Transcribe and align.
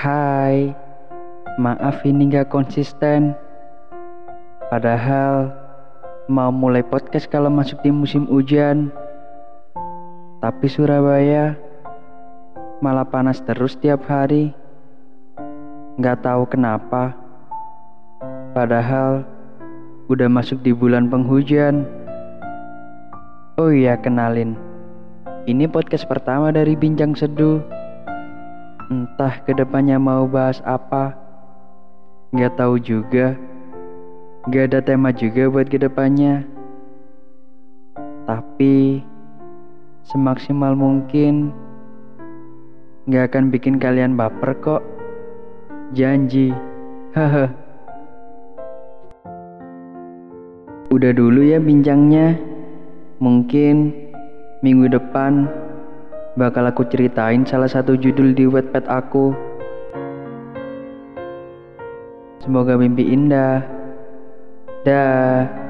Hai, 0.00 0.72
maaf 1.60 2.00
ini 2.08 2.32
gak 2.32 2.48
konsisten. 2.48 3.36
Padahal 4.72 5.52
mau 6.24 6.48
mulai 6.48 6.80
podcast 6.80 7.28
kalau 7.28 7.52
masuk 7.52 7.84
di 7.84 7.92
musim 7.92 8.24
hujan. 8.24 8.88
Tapi 10.40 10.72
Surabaya 10.72 11.52
malah 12.80 13.04
panas 13.04 13.44
terus 13.44 13.76
tiap 13.76 14.00
hari. 14.08 14.56
Gak 16.00 16.24
tahu 16.24 16.48
kenapa. 16.48 17.12
Padahal 18.56 19.28
udah 20.08 20.32
masuk 20.32 20.64
di 20.64 20.72
bulan 20.72 21.12
penghujan. 21.12 21.84
Oh 23.60 23.68
iya 23.68 24.00
kenalin, 24.00 24.56
ini 25.44 25.68
podcast 25.68 26.08
pertama 26.08 26.48
dari 26.48 26.72
Bincang 26.72 27.12
Seduh. 27.12 27.79
Entah 28.90 29.38
ke 29.46 29.54
depannya 29.54 30.02
mau 30.02 30.26
bahas 30.26 30.58
apa, 30.66 31.14
nggak 32.34 32.58
tahu 32.58 32.74
juga. 32.82 33.38
Gak 34.50 34.74
ada 34.74 34.82
tema 34.82 35.14
juga 35.14 35.46
buat 35.46 35.70
ke 35.70 35.78
depannya. 35.78 36.42
Tapi 38.26 38.98
semaksimal 40.10 40.74
mungkin 40.74 41.54
nggak 43.06 43.30
akan 43.30 43.54
bikin 43.54 43.78
kalian 43.78 44.18
baper 44.18 44.58
kok. 44.58 44.82
Janji. 45.94 46.50
Haha. 47.14 47.46
Udah 50.90 51.14
dulu 51.14 51.46
ya 51.46 51.62
bincangnya. 51.62 52.34
Mungkin 53.22 53.94
minggu 54.66 54.90
depan 54.90 55.46
bakal 56.38 56.66
aku 56.66 56.86
ceritain 56.86 57.42
salah 57.46 57.70
satu 57.70 57.98
judul 57.98 58.34
di 58.34 58.46
Wattpad 58.46 58.86
aku. 58.86 59.34
Semoga 62.42 62.74
mimpi 62.78 63.10
indah. 63.10 63.62
Dah. 64.82 65.69